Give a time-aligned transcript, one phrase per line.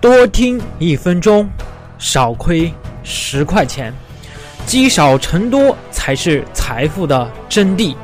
[0.00, 1.48] 多听一分钟，
[1.98, 3.92] 少亏十块钱，
[4.64, 7.96] 积少成多才是财富的真谛。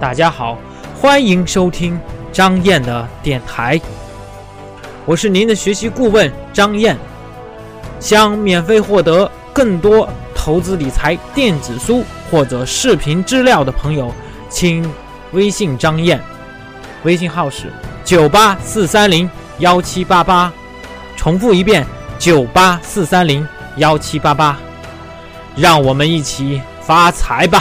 [0.00, 0.58] 大家好，
[1.00, 1.96] 欢迎收听
[2.32, 3.80] 张燕的电台，
[5.06, 6.96] 我是您的学习顾问张燕。
[8.00, 12.02] 想免费获得更多投资理财电子书
[12.32, 14.12] 或者视频资料的朋友，
[14.50, 14.84] 请
[15.30, 16.20] 微信张燕，
[17.04, 17.72] 微信号是
[18.04, 20.52] 九八四三零幺七八八。
[21.22, 21.86] 重复一遍：
[22.18, 24.58] 九八四三零幺七八八，
[25.56, 27.60] 让我们一起发财吧！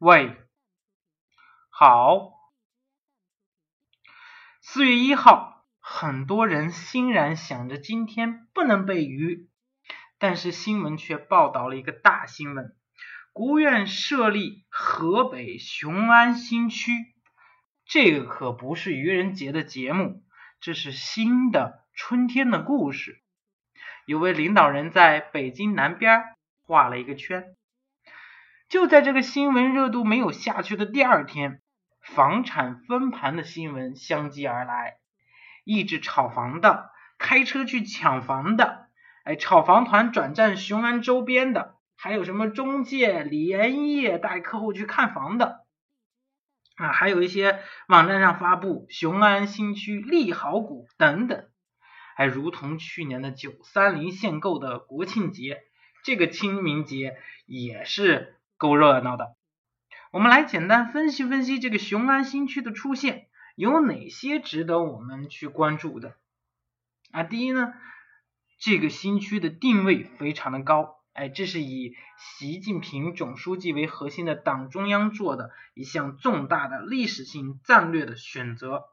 [0.00, 0.34] 喂，
[1.70, 2.32] 好。
[4.60, 9.48] 四月一号，很多人欣然想着今天不能被鱼，
[10.18, 12.74] 但是新闻却报道了一个大新闻。
[13.38, 16.90] 国务院设立河北雄安新区，
[17.86, 20.24] 这个可不是愚人节的节目，
[20.60, 23.22] 这是新的春天的故事。
[24.06, 26.24] 有位领导人在北京南边
[26.66, 27.54] 画了一个圈。
[28.68, 31.62] 就在这个新闻热度没有下去的第二天，
[32.00, 34.96] 房产分盘的新闻相继而来，
[35.62, 38.88] 一直炒房的、开车去抢房的、
[39.22, 41.77] 哎，炒房团转战雄安周边的。
[42.00, 45.66] 还有什么中介连夜带客户去看房的
[46.76, 46.92] 啊？
[46.92, 51.48] 还有一些网站上发布雄安新区利好股等等，
[52.14, 55.64] 还如同去年的九三零限购的国庆节，
[56.04, 59.34] 这个清明节也是够热闹的。
[60.12, 63.26] 我们来简单分析分析这个雄安新区的出现
[63.56, 66.14] 有哪些值得我们去关注的
[67.10, 67.24] 啊？
[67.24, 67.74] 第一呢，
[68.60, 70.97] 这个新区的定位非常的高。
[71.18, 78.84] 哎，这是以习近平总书记为核心的党中央做的一项重大的历史性战略的选择，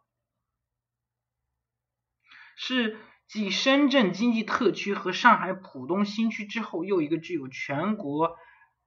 [2.55, 8.37] 是继深圳经济特区和上海浦东新区之后又一个具有全国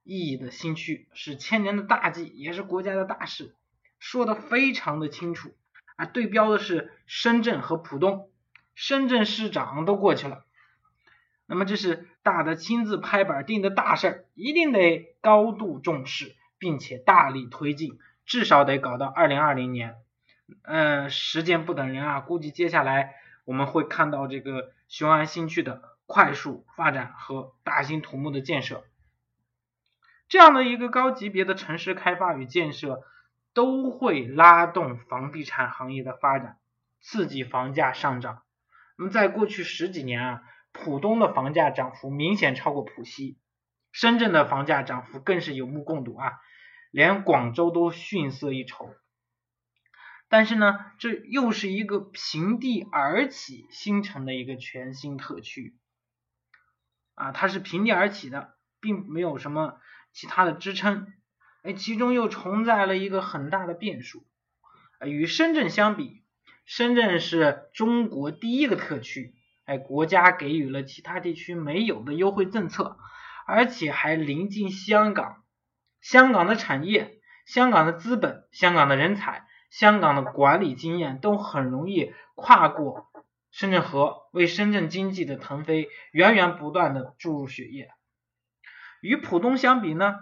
[0.03, 3.55] 意义的新区，是千年的大计，也是国家的大事，
[3.99, 5.55] 说的非常的清楚
[5.95, 6.05] 啊。
[6.05, 8.29] 对标的是深圳和浦东，
[8.75, 10.43] 深圳市长都过去了。
[11.45, 19.95] 那么这是大的亲自拍板定的大事儿，一定得高度重视，并且大力推进，至少得搞到二零二零年。
[20.61, 28.83] 嗯，时间不等人啊，估计接下来我们会看到这个雄安新区的快速发展和大兴土木的建设。
[30.27, 33.01] 这样的一个高级别的城市开发与建设，
[33.55, 36.57] 都会拉动房地产行业的发展，
[37.01, 38.43] 刺激房价上涨。
[38.99, 40.43] 那么在过去十几年啊。
[40.71, 43.37] 浦东的房价涨幅明显超过浦西，
[43.91, 46.31] 深圳的房价涨幅更是有目共睹啊，
[46.91, 48.93] 连广州都逊色一筹。
[50.27, 55.75] 但是呢，这又是一个平地而起新城的一个全新特区
[57.15, 59.79] 啊，它是平地而起的，并没有什么
[60.13, 61.11] 其他的支撑。
[61.63, 64.23] 哎，其中又存在了一个很大的变数。
[65.03, 66.23] 与深圳相比，
[66.65, 69.35] 深圳是中国第一个特区。
[69.69, 72.97] 哎，国家给予了其他地区没有的优惠政策，
[73.45, 75.43] 而且还临近香港，
[76.01, 83.11] 香港的产业、香港的资本、香港的人才、香港的管理经验都很容易跨过
[83.51, 87.89] 深圳河，为深圳经济的腾飞源源不断的注入血液。
[89.01, 90.15] 与浦东相比呢，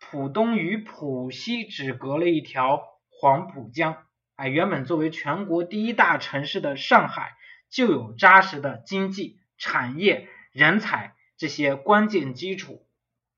[0.00, 3.96] 浦东与浦西只隔了一条黄浦江。
[4.34, 7.36] 哎，原本作为全国第一大城市的上海。
[7.70, 12.86] 就有扎实的经济、产业、人才这些关键基础，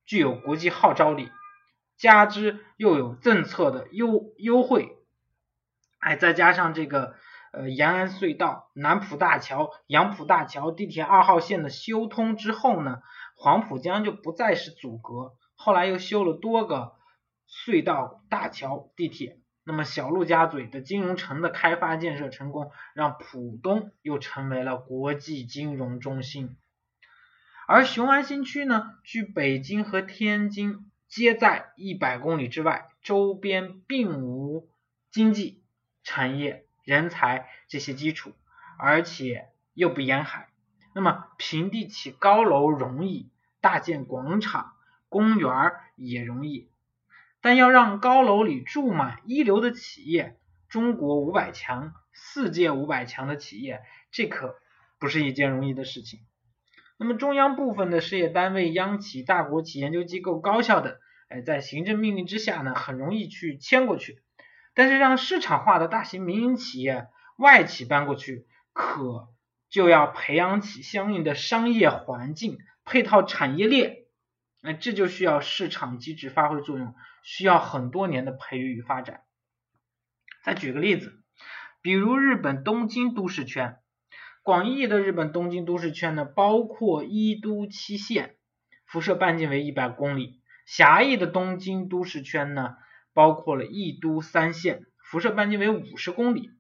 [0.07, 1.31] 具有国际号召力，
[1.97, 4.97] 加之又有政策的优优惠，
[5.99, 7.15] 哎，再加上这个
[7.53, 13.03] 呃延安隧道、南浦大桥、杨浦大桥、地铁二号线的修通之后呢，
[13.37, 16.95] 黄浦江就不再是阻隔，后来又修了多个
[17.49, 19.40] 隧道、大桥、地铁。
[19.63, 26.57] 那么小陆家嘴的金融城的开发建设成功，让浦东又成为了国际金融中心。
[27.69, 34.69] 而雄安新区呢，距北京和天津皆在一百公里之外，周边并无
[35.11, 35.63] 经济、
[36.03, 38.33] 产业、人才这些基础，
[38.79, 40.49] 而且又不沿海。
[40.95, 43.31] 那么平地起高楼容易，
[43.61, 44.73] 大建广场、
[45.09, 46.70] 公园也容易。
[47.41, 50.37] 但要让高楼里住满一流的企业，
[50.69, 54.57] 中国五百强、世界五百强的企业，这可
[54.99, 56.21] 不是一件容易的事情。
[56.99, 60.99] 那么中央部分的事业单位、央企、大国企、研究机构、高校等，
[61.29, 64.23] 哎，在行政命令之下呢，很容易去迁过去。
[64.75, 67.09] 但是让市场化的大型民营企业、
[67.39, 69.29] 外企搬过去，可
[69.71, 74.00] 就要培养起相应的商业环境、配套产业链，
[74.61, 79.23] 那，这就需要市场机制发挥作用，需要很多年的培育与发展。
[80.45, 81.23] 再举个例子，
[81.83, 83.79] 比如日本东京都市圈，
[84.43, 88.37] 广义的日本东京都市圈呢，包括一都七县，
[88.87, 92.77] 辐射半径为一百公里；狭义的东京都市圈呢。
[93.13, 96.53] 包括了一都三县，辐射半径为五十公里，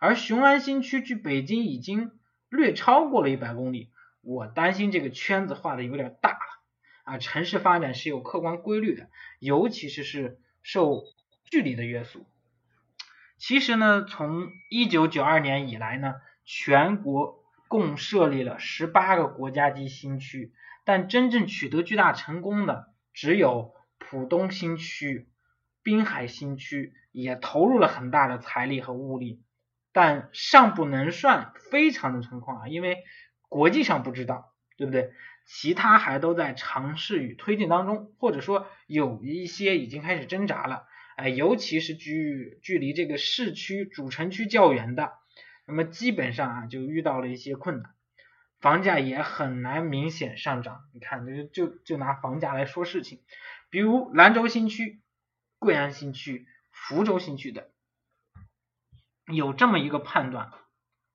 [0.00, 2.12] 而雄安新区距北京已经
[2.48, 3.92] 略超过了一百公里。
[4.22, 6.38] 我担心这个圈子画的有点大
[7.08, 7.18] 啊！
[7.18, 9.08] 城市发展是有客观规律的，
[9.38, 11.02] 尤其是是受
[11.44, 12.26] 距离的约束。
[13.38, 20.52] 其实呢，从一九九二年以来呢，全国共设立了十八个国家级新区，
[20.84, 25.28] 但真正取得巨大成功的只有浦东新区。
[25.84, 29.40] 滨海新区也投入了很大的财力和物力，
[29.92, 33.04] 但尚不能算非常的成功啊，因为
[33.48, 35.12] 国际上不知道，对不对？
[35.48, 40.86] 其他还都在尝试与推进当中，或者说有一些已经开始挣扎了，
[41.16, 45.14] 哎，尤其是距距离这个市区主城区较远的，
[45.66, 47.94] 那么基本上啊就遇到了一些困难，
[48.60, 50.82] 房价也很难明显上涨。
[50.92, 53.22] 你看，就就就拿房价来说事情，
[53.70, 55.00] 比如兰州新区。
[55.60, 57.64] 贵安新区、福州新区等，
[59.26, 60.52] 有这么一个判断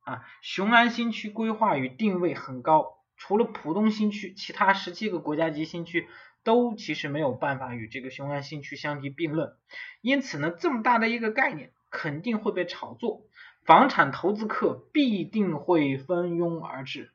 [0.01, 6.09] 啊，雄安新区规划与定位很高，除了浦东新区，其他十七个国家级新区
[6.43, 9.55] 都其实没有办法与这个雄安新区相提并论，
[10.01, 13.25] 因此呢，这么大的一个概念肯定会被炒作，
[13.63, 17.13] 房产投资客必定会蜂拥而至，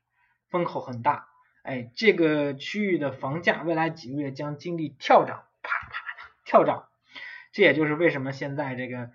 [0.48, 1.28] 风口很大，
[1.62, 6.88] 哎，这个区域的房价未来几个月将经历跳涨，啪啪啪跳涨。
[7.52, 9.10] 这也就是为什么现在这个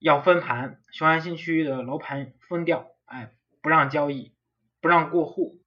[0.00, 3.30] 要分盘，雄安新区的楼盘封掉，哎，
[3.62, 4.32] 不让交易，
[4.80, 5.59] 不让过户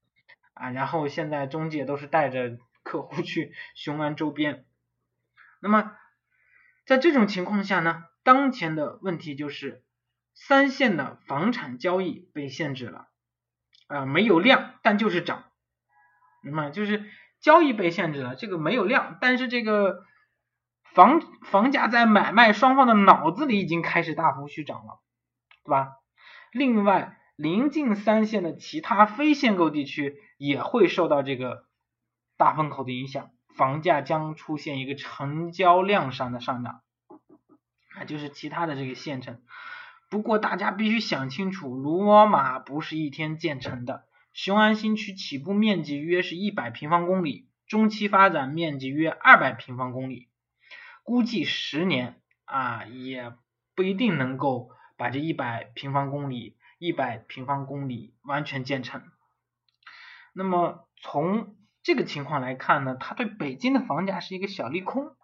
[0.53, 4.65] 啊，然后现在中介都是带着客户去雄安周边。
[5.61, 5.95] 那么
[6.85, 9.83] 在这种情况下呢，当前的问题就是
[10.33, 13.07] 三线的房产交易被限制了，
[13.87, 15.45] 啊，没有量，但就是涨，
[16.43, 17.09] 那么就是
[17.39, 20.05] 交易被限制了，这个没有量，但是这个。
[20.93, 24.99] 房房价在买卖双方的脑子里已经开始大幅续涨了，
[25.63, 25.93] 对吧？
[26.51, 31.65] 另外，临近三线的其他非限购地区也会受到这个
[32.37, 36.81] 大风口的影响，房价将出现一个成交量上的上涨，
[37.95, 39.41] 啊，就是其他的这个县城。
[40.09, 44.05] 不过大家必须想清楚，罗马不是一天建成的。
[44.31, 50.29] 雄安新区起步面积约是一百平方公里，中期发展面积约二百平方公里。
[51.03, 53.33] 估计十年啊，也
[53.75, 59.01] 不一定能够把这一百平方公里、一百平方公里完全建成。
[60.33, 65.15] 那么从这个情况来看呢，它对北京的房价是一个小利空。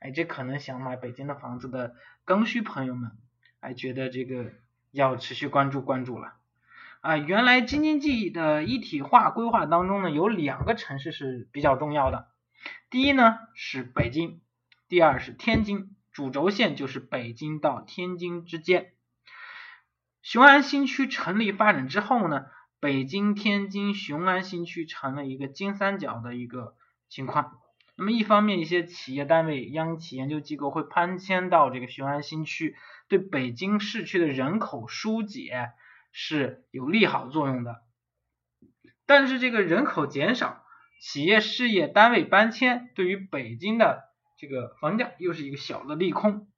[0.00, 1.94] 哎，这可能想买北京的房子的
[2.26, 3.12] 刚需朋友们，
[3.60, 4.52] 哎，觉得这个
[4.90, 6.34] 要持续关注关注了。
[7.00, 12.28] 啊，原来京津冀的一体化规划当中呢，有两个城市是比较重要的。
[12.90, 14.42] 第一呢是北京。
[14.88, 18.92] 第二是天津，主轴线就是北京到天津之间。
[20.22, 22.46] 雄安新区成立发展之后呢，
[22.80, 26.74] 北京、天津、雄安新区成了一个金三角的一个
[27.08, 27.58] 情况。
[27.96, 32.74] 那么一方面，一些企业单位、央企研究机构会搬迁到这个雄安新区，
[33.08, 35.72] 对北京市区的人口疏解
[36.12, 37.82] 是有利好作用的。
[39.04, 40.64] 但是这个人口减少，
[41.00, 44.04] 企业事业单位搬迁，对于北京的
[44.38, 46.48] 这个房价又是一个小的利空，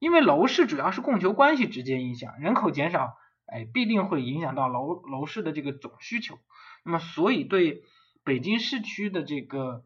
[0.00, 6.38] 因为楼市主要是供求关系直接影响，人口减少，哎，必定会影响到楼楼市的这个总需求，
[6.84, 7.82] 那么所以对
[8.24, 9.84] 北京市区的这个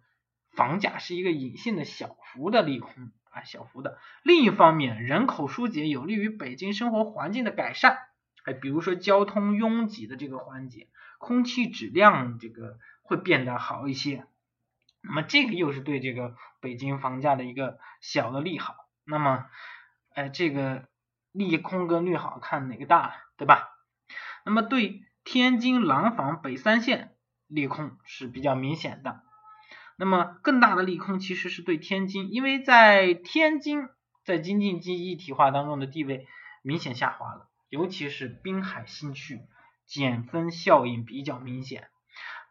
[0.52, 3.98] 房价是一个隐性的小幅的利空啊，小幅的。
[4.22, 7.98] 另一方面，人口疏解有利于北京生活环境的改善，
[8.44, 14.26] 哎，比如说交通拥挤的这个环节，空气质量这个会变得好一些。
[15.02, 19.46] 那么这个又是对这个北京房价的一个小的利好，那么，
[20.14, 20.88] 哎，这个
[21.32, 23.68] 利空跟利好看哪个大，对吧？
[24.44, 27.14] 那么对天津廊坊北三县
[27.46, 29.22] 利空是比较明显的，
[29.96, 33.88] 那么更大的利空其实是对天津，因为在天津
[34.24, 36.26] 在京津冀一体化当中的地位
[36.62, 39.40] 明显下滑了，尤其是滨海新区
[39.86, 41.88] 减分效应比较明显。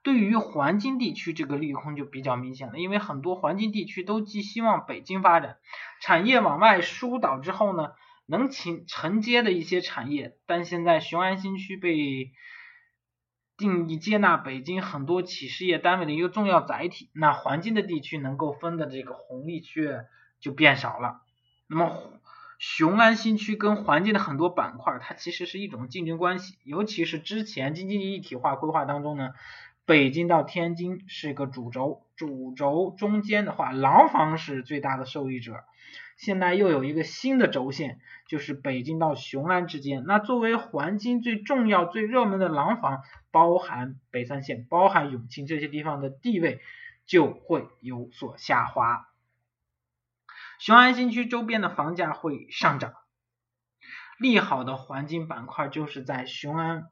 [0.03, 5.57] 对于环京地区这个利空就比较明显了，因为很多环京地区都寄希望北京发展，
[6.01, 7.93] 产业往外疏导之后呢，
[8.25, 12.33] 能承承接的一些产业，但现在雄安新区被
[13.55, 20.05] 定义接纳北京很多企事业单位的一个重要载体，那环京的地区能够分的这个红利却
[20.41, 21.21] 就变少了。
[21.67, 21.97] 那么
[22.59, 29.29] 雄安新区跟环京的很多板块，它其实是一种竞争关系，尤其是之前京津冀一体化规划当中呢。
[29.85, 35.65] 北京到天津是一个主轴，主轴中间的话，廊坊是最大的受益者。
[36.15, 37.99] 现在又有一个新的轴线，
[38.29, 40.05] 就是北京到雄安之间。
[40.05, 46.61] 那作为环京最重要、最热门的廊坊，包含北三县、包含永清这些地方的地位
[47.05, 49.09] 就会有所下滑。
[50.59, 52.93] 雄安新区周边的房价会上涨。
[54.17, 56.87] 利好的环境板块就是在雄安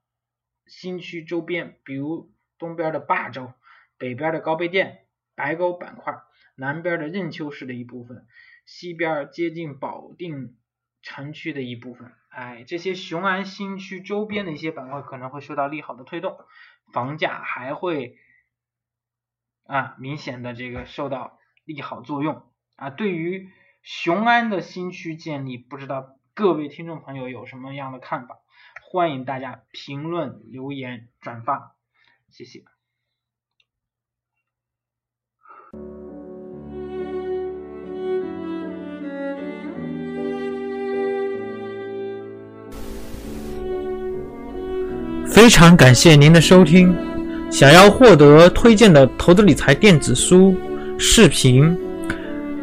[0.65, 2.29] 新区周边，比如。
[2.62, 3.53] 东边的霸州，
[3.98, 6.22] 北边的高碑店、白沟板块，
[6.53, 8.27] 南边的任丘市的一部分，
[8.68, 10.56] 西边接近保定
[11.01, 16.38] 城区的一部分，哎，这些雄安新区周边的一些板块可能会受到利好的推动，
[16.94, 18.20] 房价还会
[19.65, 22.44] 啊明显的这个受到利好作用
[22.75, 22.91] 啊。
[22.91, 23.50] 对于
[23.82, 28.38] 雄安的新区建立，不知道各位听众朋友有什么样的看法？
[28.91, 31.75] 欢迎大家评论、留言、转发。
[32.31, 32.63] 谢谢。
[45.27, 46.95] 非常感谢您的收听。
[47.50, 50.55] 想要获得推荐的投资理财电子书、
[50.97, 51.77] 视频，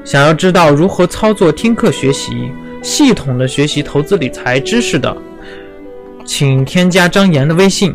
[0.04, 2.50] 想要知道如何操作听课学习，
[2.82, 5.14] 系统的学习投资理财知识的，
[6.24, 7.94] 请添加张岩的微信。